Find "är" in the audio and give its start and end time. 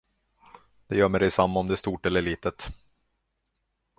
1.73-1.75